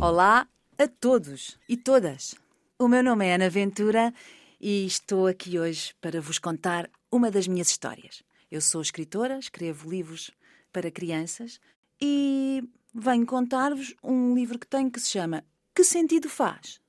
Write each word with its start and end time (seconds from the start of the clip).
Olá 0.00 0.48
a 0.78 0.88
todos 0.88 1.58
e 1.68 1.76
todas. 1.76 2.34
O 2.78 2.88
meu 2.88 3.02
nome 3.02 3.26
é 3.26 3.34
Ana 3.34 3.50
Ventura 3.50 4.12
e 4.58 4.86
estou 4.86 5.26
aqui 5.26 5.58
hoje 5.58 5.94
para 6.00 6.20
vos 6.20 6.38
contar 6.38 6.90
uma 7.10 7.30
das 7.30 7.46
minhas 7.46 7.68
histórias. 7.68 8.22
Eu 8.50 8.60
sou 8.60 8.80
escritora, 8.80 9.38
escrevo 9.38 9.90
livros 9.90 10.30
para 10.72 10.90
crianças 10.90 11.60
e 12.00 12.64
venho 12.94 13.26
contar-vos 13.26 13.94
um 14.02 14.34
livro 14.34 14.58
que 14.58 14.66
tenho 14.66 14.90
que 14.90 14.98
se 14.98 15.10
chama 15.10 15.44
Que 15.74 15.84
Sentido 15.84 16.28
Faz? 16.28 16.80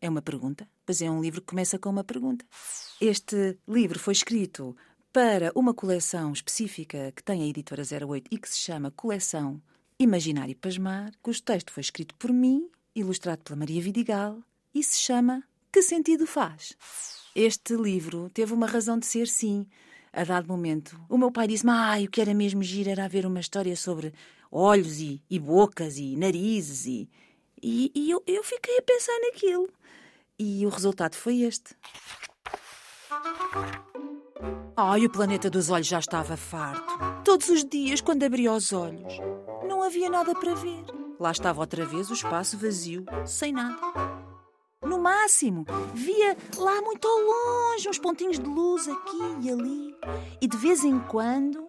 É 0.00 0.08
uma 0.08 0.22
pergunta, 0.22 0.68
pois 0.84 1.00
é 1.00 1.10
um 1.10 1.22
livro 1.22 1.40
que 1.40 1.46
começa 1.46 1.78
com 1.78 1.90
uma 1.90 2.04
pergunta. 2.04 2.44
Este 3.00 3.56
livro 3.68 3.98
foi 3.98 4.12
escrito 4.12 4.76
para 5.12 5.50
uma 5.54 5.72
coleção 5.72 6.32
específica 6.32 7.12
que 7.14 7.22
tem 7.22 7.42
a 7.42 7.46
editora 7.46 7.82
08 7.82 8.28
e 8.30 8.38
que 8.38 8.48
se 8.48 8.58
chama 8.58 8.90
Coleção 8.90 9.60
Imaginar 9.98 10.48
e 10.48 10.54
Pasmar, 10.54 11.12
cujo 11.22 11.42
texto 11.42 11.72
foi 11.72 11.80
escrito 11.80 12.14
por 12.14 12.32
mim, 12.32 12.68
ilustrado 12.94 13.42
pela 13.42 13.56
Maria 13.56 13.82
Vidigal 13.82 14.38
e 14.74 14.82
se 14.82 14.98
chama 14.98 15.42
Que 15.72 15.82
Sentido 15.82 16.26
Faz? 16.26 16.76
Este 17.34 17.74
livro 17.74 18.30
teve 18.30 18.52
uma 18.52 18.66
razão 18.66 18.98
de 18.98 19.06
ser, 19.06 19.26
sim. 19.28 19.66
A 20.12 20.24
dado 20.24 20.48
momento, 20.48 20.98
o 21.08 21.18
meu 21.18 21.30
pai 21.30 21.46
disse-me: 21.46 21.70
Ah, 21.72 21.96
o 22.02 22.08
que 22.08 22.20
era 22.20 22.32
mesmo 22.32 22.62
giro 22.62 22.90
era 22.90 23.04
haver 23.04 23.26
uma 23.26 23.40
história 23.40 23.76
sobre 23.76 24.12
olhos 24.50 25.00
e, 25.00 25.22
e 25.28 25.38
bocas 25.38 25.98
e 25.98 26.16
narizes. 26.16 26.86
E, 26.86 27.08
e, 27.62 27.92
e 27.94 28.10
eu, 28.10 28.22
eu 28.26 28.42
fiquei 28.42 28.78
a 28.78 28.82
pensar 28.82 29.18
naquilo. 29.20 29.68
E 30.38 30.64
o 30.64 30.68
resultado 30.68 31.14
foi 31.14 31.42
este. 31.42 31.76
Ai, 34.76 35.04
o 35.04 35.10
planeta 35.10 35.50
dos 35.50 35.70
olhos 35.70 35.86
já 35.86 35.98
estava 35.98 36.36
farto. 36.36 36.94
Todos 37.24 37.48
os 37.48 37.64
dias, 37.64 38.00
quando 38.00 38.22
abria 38.22 38.52
os 38.52 38.72
olhos, 38.72 39.18
não 39.66 39.82
havia 39.82 40.08
nada 40.08 40.34
para 40.34 40.54
ver. 40.54 40.84
Lá 41.18 41.32
estava 41.32 41.60
outra 41.60 41.84
vez 41.84 42.10
o 42.10 42.14
espaço 42.14 42.56
vazio, 42.56 43.04
sem 43.26 43.52
nada. 43.52 43.76
No 44.82 44.98
máximo, 45.00 45.66
via 45.92 46.36
lá 46.56 46.80
muito 46.80 47.06
ao 47.06 47.18
longe 47.18 47.88
uns 47.88 47.98
pontinhos 47.98 48.38
de 48.38 48.48
luz 48.48 48.86
aqui 48.88 49.18
e 49.42 49.50
ali. 49.50 49.94
E 50.40 50.46
de 50.46 50.56
vez 50.56 50.84
em 50.84 50.98
quando, 51.00 51.68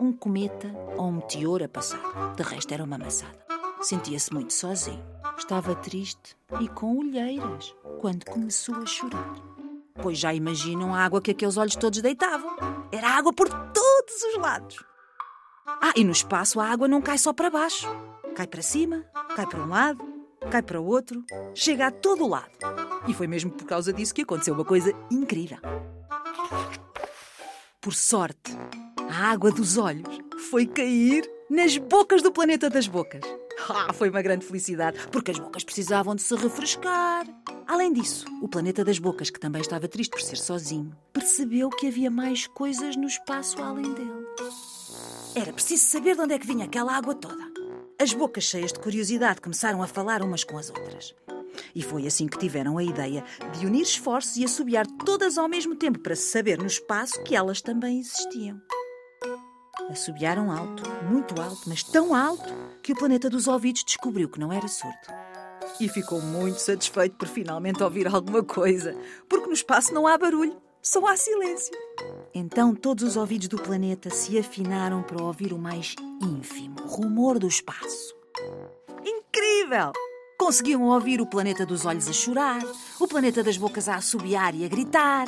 um 0.00 0.12
cometa 0.12 0.68
ou 0.96 1.08
um 1.08 1.12
meteor 1.12 1.62
a 1.62 1.68
passar. 1.68 2.34
De 2.34 2.42
resto, 2.42 2.72
era 2.72 2.82
uma 2.82 2.96
amassada. 2.96 3.38
Sentia-se 3.82 4.32
muito 4.32 4.54
sozinho. 4.54 5.04
Estava 5.36 5.74
triste 5.74 6.34
e 6.58 6.68
com 6.68 6.96
olheiras 6.98 7.74
quando 8.00 8.24
começou 8.24 8.76
a 8.76 8.86
chorar. 8.86 9.55
Pois 10.02 10.18
já 10.18 10.32
imaginam 10.34 10.94
a 10.94 11.00
água 11.00 11.20
que 11.20 11.30
aqueles 11.30 11.56
olhos 11.56 11.76
todos 11.76 12.00
deitavam. 12.00 12.56
Era 12.92 13.10
água 13.10 13.32
por 13.32 13.48
todos 13.48 14.22
os 14.22 14.38
lados. 14.38 14.84
Ah, 15.66 15.92
e 15.96 16.04
no 16.04 16.12
espaço 16.12 16.60
a 16.60 16.66
água 16.66 16.86
não 16.86 17.02
cai 17.02 17.18
só 17.18 17.32
para 17.32 17.50
baixo. 17.50 17.88
Cai 18.34 18.46
para 18.46 18.62
cima, 18.62 19.04
cai 19.34 19.46
para 19.46 19.60
um 19.60 19.68
lado, 19.68 20.04
cai 20.50 20.62
para 20.62 20.80
o 20.80 20.86
outro, 20.86 21.24
chega 21.54 21.86
a 21.86 21.90
todo 21.90 22.24
o 22.24 22.28
lado. 22.28 22.50
E 23.08 23.14
foi 23.14 23.26
mesmo 23.26 23.50
por 23.50 23.66
causa 23.66 23.92
disso 23.92 24.14
que 24.14 24.22
aconteceu 24.22 24.54
uma 24.54 24.64
coisa 24.64 24.92
incrível. 25.10 25.58
Por 27.80 27.94
sorte, 27.94 28.56
a 29.08 29.30
água 29.30 29.50
dos 29.50 29.78
olhos 29.78 30.18
foi 30.50 30.66
cair 30.66 31.28
nas 31.48 31.78
bocas 31.78 32.22
do 32.22 32.32
planeta 32.32 32.68
das 32.68 32.86
bocas. 32.86 33.22
Ah, 33.68 33.92
foi 33.92 34.10
uma 34.10 34.22
grande 34.22 34.44
felicidade, 34.44 34.98
porque 35.10 35.30
as 35.30 35.38
bocas 35.38 35.64
precisavam 35.64 36.14
de 36.14 36.22
se 36.22 36.34
refrescar. 36.34 37.24
Além 37.66 37.92
disso, 37.92 38.24
o 38.40 38.46
planeta 38.46 38.84
das 38.84 38.98
bocas, 38.98 39.28
que 39.28 39.40
também 39.40 39.60
estava 39.60 39.88
triste 39.88 40.10
por 40.10 40.20
ser 40.20 40.36
sozinho, 40.36 40.96
percebeu 41.12 41.68
que 41.68 41.88
havia 41.88 42.10
mais 42.10 42.46
coisas 42.46 42.96
no 42.96 43.06
espaço 43.06 43.60
além 43.60 43.92
dele. 43.92 44.26
Era 45.34 45.52
preciso 45.52 45.84
saber 45.86 46.14
de 46.14 46.22
onde 46.22 46.34
é 46.34 46.38
que 46.38 46.46
vinha 46.46 46.64
aquela 46.64 46.96
água 46.96 47.14
toda. 47.14 47.44
As 48.00 48.12
bocas 48.12 48.44
cheias 48.44 48.72
de 48.72 48.78
curiosidade 48.78 49.40
começaram 49.40 49.82
a 49.82 49.86
falar 49.88 50.22
umas 50.22 50.44
com 50.44 50.56
as 50.56 50.70
outras. 50.70 51.12
E 51.74 51.82
foi 51.82 52.06
assim 52.06 52.28
que 52.28 52.38
tiveram 52.38 52.78
a 52.78 52.84
ideia 52.84 53.24
de 53.58 53.66
unir 53.66 53.82
esforços 53.82 54.36
e 54.36 54.44
assobiar 54.44 54.86
todas 55.04 55.36
ao 55.36 55.48
mesmo 55.48 55.74
tempo 55.74 55.98
para 55.98 56.14
saber 56.14 56.58
no 56.58 56.66
espaço 56.66 57.20
que 57.24 57.34
elas 57.34 57.60
também 57.60 57.98
existiam. 57.98 58.60
Assobiaram 59.90 60.52
alto, 60.52 60.82
muito 61.10 61.40
alto, 61.40 61.62
mas 61.66 61.82
tão 61.82 62.14
alto 62.14 62.52
que 62.82 62.92
o 62.92 62.96
planeta 62.96 63.28
dos 63.28 63.48
ouvidos 63.48 63.82
descobriu 63.84 64.28
que 64.28 64.38
não 64.38 64.52
era 64.52 64.68
surdo. 64.68 65.25
E 65.78 65.88
ficou 65.88 66.20
muito 66.22 66.58
satisfeito 66.58 67.16
por 67.16 67.28
finalmente 67.28 67.82
ouvir 67.82 68.08
alguma 68.08 68.42
coisa, 68.42 68.96
porque 69.28 69.46
no 69.46 69.52
espaço 69.52 69.92
não 69.92 70.06
há 70.06 70.16
barulho, 70.16 70.56
só 70.80 71.06
há 71.06 71.16
silêncio. 71.16 71.74
Então 72.34 72.74
todos 72.74 73.04
os 73.04 73.16
ouvidos 73.16 73.48
do 73.48 73.58
planeta 73.58 74.08
se 74.08 74.38
afinaram 74.38 75.02
para 75.02 75.22
ouvir 75.22 75.52
o 75.52 75.58
mais 75.58 75.94
ínfimo 76.22 76.76
rumor 76.86 77.38
do 77.38 77.46
espaço. 77.46 78.14
Incrível! 79.04 79.92
Conseguiam 80.38 80.82
ouvir 80.82 81.20
o 81.20 81.26
planeta 81.26 81.66
dos 81.66 81.84
olhos 81.84 82.08
a 82.08 82.12
chorar, 82.12 82.62
o 83.00 83.08
planeta 83.08 83.42
das 83.42 83.56
bocas 83.56 83.88
a 83.88 83.96
assobiar 83.96 84.54
e 84.54 84.64
a 84.64 84.68
gritar. 84.68 85.26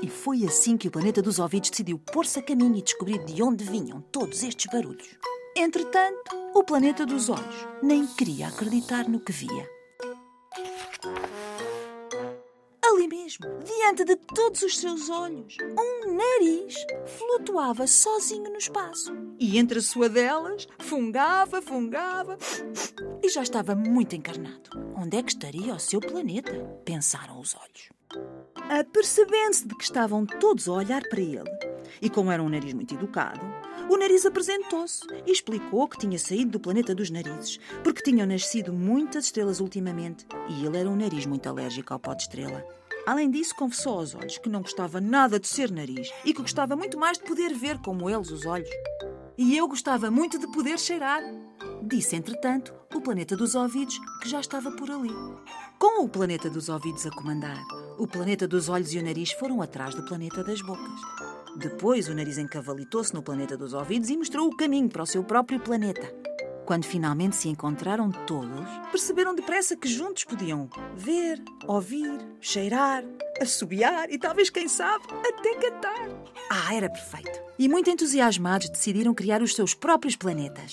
E 0.00 0.08
foi 0.08 0.44
assim 0.44 0.76
que 0.76 0.88
o 0.88 0.90
planeta 0.90 1.20
dos 1.20 1.38
ouvidos 1.38 1.70
decidiu 1.70 1.98
pôr-se 1.98 2.38
a 2.38 2.42
caminho 2.42 2.76
e 2.76 2.82
descobrir 2.82 3.24
de 3.24 3.42
onde 3.42 3.64
vinham 3.64 4.00
todos 4.12 4.42
estes 4.42 4.66
barulhos. 4.70 5.08
Entretanto, 5.56 6.34
o 6.54 6.64
planeta 6.64 7.04
dos 7.04 7.28
olhos 7.28 7.66
nem 7.82 8.06
queria 8.06 8.48
acreditar 8.48 9.08
no 9.08 9.20
que 9.20 9.32
via. 9.32 9.81
Mesmo, 13.32 13.64
diante 13.64 14.04
de 14.04 14.16
todos 14.16 14.62
os 14.62 14.78
seus 14.78 15.08
olhos, 15.08 15.56
um 15.60 16.14
nariz 16.14 16.74
flutuava 17.06 17.86
sozinho 17.86 18.50
no 18.50 18.58
espaço. 18.58 19.12
E 19.38 19.58
entre 19.58 19.78
a 19.78 19.82
sua 19.82 20.08
delas, 20.08 20.68
fungava, 20.78 21.62
fungava 21.62 22.36
e 23.22 23.28
já 23.28 23.42
estava 23.42 23.74
muito 23.74 24.14
encarnado. 24.14 24.70
Onde 24.96 25.16
é 25.16 25.22
que 25.22 25.30
estaria 25.30 25.74
o 25.74 25.80
seu 25.80 26.00
planeta? 26.00 26.52
Pensaram 26.84 27.40
os 27.40 27.54
olhos. 27.54 27.90
Apercebendo-se 28.68 29.66
de 29.66 29.74
que 29.74 29.84
estavam 29.84 30.26
todos 30.26 30.68
a 30.68 30.72
olhar 30.72 31.02
para 31.08 31.20
ele, 31.20 31.50
e 32.00 32.10
como 32.10 32.30
era 32.30 32.42
um 32.42 32.48
nariz 32.48 32.74
muito 32.74 32.94
educado, 32.94 33.40
o 33.88 33.96
nariz 33.96 34.26
apresentou-se 34.26 35.02
e 35.26 35.32
explicou 35.32 35.88
que 35.88 35.98
tinha 35.98 36.18
saído 36.18 36.52
do 36.52 36.60
planeta 36.60 36.94
dos 36.94 37.10
narizes, 37.10 37.58
porque 37.82 38.02
tinham 38.02 38.26
nascido 38.26 38.72
muitas 38.72 39.26
estrelas 39.26 39.60
ultimamente 39.60 40.26
e 40.48 40.64
ele 40.64 40.78
era 40.78 40.90
um 40.90 40.96
nariz 40.96 41.26
muito 41.26 41.48
alérgico 41.48 41.92
ao 41.92 41.98
pó 41.98 42.14
de 42.14 42.22
estrela. 42.22 42.64
Além 43.04 43.30
disso, 43.30 43.54
confessou 43.56 43.98
aos 43.98 44.14
olhos 44.14 44.38
que 44.38 44.48
não 44.48 44.62
gostava 44.62 45.00
nada 45.00 45.40
de 45.40 45.48
ser 45.48 45.70
nariz 45.70 46.08
e 46.24 46.32
que 46.32 46.40
gostava 46.40 46.76
muito 46.76 46.98
mais 46.98 47.18
de 47.18 47.24
poder 47.24 47.52
ver 47.52 47.78
como 47.78 48.08
eles 48.08 48.30
os 48.30 48.46
olhos. 48.46 48.68
E 49.36 49.56
eu 49.56 49.66
gostava 49.66 50.10
muito 50.10 50.38
de 50.38 50.46
poder 50.52 50.78
cheirar. 50.78 51.20
Disse, 51.82 52.14
entretanto, 52.14 52.72
o 52.94 53.00
planeta 53.00 53.36
dos 53.36 53.56
ouvidos, 53.56 53.98
que 54.22 54.28
já 54.28 54.38
estava 54.38 54.70
por 54.70 54.88
ali. 54.88 55.12
Com 55.80 56.04
o 56.04 56.08
planeta 56.08 56.48
dos 56.48 56.68
ouvidos 56.68 57.04
a 57.04 57.10
comandar, 57.10 57.60
o 57.98 58.06
planeta 58.06 58.46
dos 58.46 58.68
olhos 58.68 58.92
e 58.92 58.98
o 58.98 59.02
nariz 59.02 59.32
foram 59.32 59.60
atrás 59.60 59.94
do 59.94 60.04
planeta 60.04 60.44
das 60.44 60.62
bocas. 60.62 61.00
Depois, 61.56 62.08
o 62.08 62.14
nariz 62.14 62.38
encavalitou-se 62.38 63.12
no 63.12 63.22
planeta 63.22 63.56
dos 63.56 63.74
ouvidos 63.74 64.10
e 64.10 64.16
mostrou 64.16 64.48
o 64.48 64.56
caminho 64.56 64.88
para 64.88 65.02
o 65.02 65.06
seu 65.06 65.24
próprio 65.24 65.58
planeta. 65.58 66.21
Quando 66.72 66.86
finalmente 66.86 67.36
se 67.36 67.50
encontraram 67.50 68.10
todos, 68.10 68.66
perceberam 68.90 69.34
depressa 69.34 69.76
que 69.76 69.86
juntos 69.86 70.24
podiam 70.24 70.70
ver, 70.96 71.38
ouvir, 71.66 72.18
cheirar, 72.40 73.04
assobiar 73.38 74.10
e 74.10 74.16
talvez, 74.18 74.48
quem 74.48 74.66
sabe, 74.66 75.04
até 75.10 75.54
cantar. 75.56 76.08
Ah, 76.48 76.74
era 76.74 76.88
perfeito. 76.88 77.38
E 77.58 77.68
muito 77.68 77.90
entusiasmados 77.90 78.70
decidiram 78.70 79.12
criar 79.12 79.42
os 79.42 79.54
seus 79.54 79.74
próprios 79.74 80.16
planetas. 80.16 80.72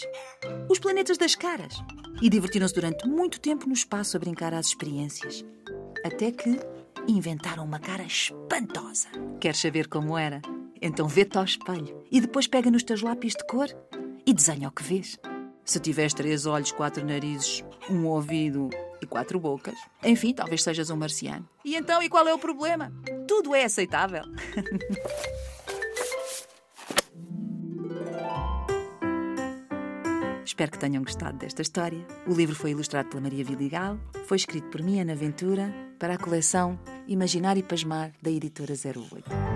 Os 0.70 0.80
planetas 0.80 1.18
das 1.18 1.36
caras. 1.36 1.84
E 2.22 2.30
divertiram-se 2.30 2.76
durante 2.76 3.06
muito 3.06 3.38
tempo 3.38 3.68
no 3.68 3.74
espaço 3.74 4.16
a 4.16 4.22
brincar 4.22 4.54
às 4.54 4.68
experiências. 4.68 5.44
Até 6.06 6.32
que 6.32 6.62
inventaram 7.10 7.66
uma 7.66 7.78
cara 7.78 8.04
espantosa. 8.04 9.10
Queres 9.42 9.60
saber 9.60 9.90
como 9.90 10.18
era? 10.18 10.42
Então 10.82 11.10
vê-te 11.10 11.38
ao 11.38 11.44
espelho 11.44 12.06
e 12.10 12.22
depois 12.22 12.48
pega 12.48 12.72
nos 12.72 12.84
teus 12.84 13.02
lápis 13.02 13.34
de 13.34 13.46
cor 13.48 13.68
e 14.26 14.34
desenha 14.34 14.70
o 14.70 14.72
que 14.72 14.82
vês. 14.82 15.20
Se 15.66 15.80
tiveres 15.80 16.14
três 16.14 16.46
olhos, 16.46 16.72
quatro 16.72 17.06
narizes, 17.06 17.64
um 17.90 18.06
ouvido 18.08 18.70
e 19.02 19.06
quatro 19.06 19.40
bocas, 19.40 19.76
enfim, 20.04 20.34
talvez 20.34 20.64
sejas 20.64 20.90
um 20.90 20.96
marciano. 20.96 21.48
E 21.64 21.76
então, 21.76 22.02
e 22.02 22.10
qual 22.10 22.28
é 22.28 22.34
o 22.34 22.40
problema? 22.40 22.92
Tudo 23.28 23.54
é 23.54 23.66
aceitável. 23.66 24.24
Espero 30.60 30.72
que 30.72 30.80
tenham 30.80 31.04
gostado 31.04 31.38
desta 31.38 31.62
história. 31.62 32.06
O 32.28 32.34
livro 32.34 32.56
foi 32.56 32.72
ilustrado 32.72 33.08
pela 33.08 33.22
Maria 33.22 33.46
Vidigal, 33.46 33.98
foi 34.26 34.36
escrito 34.36 34.68
por 34.70 34.82
mim, 34.82 35.00
Ana 35.00 35.16
Ventura, 35.16 35.74
para 35.98 36.16
a 36.16 36.18
coleção 36.18 36.78
Imaginar 37.08 37.56
e 37.58 37.64
Pasmar 37.64 38.12
da 38.22 38.30
editora 38.30 38.74
08. 38.74 39.49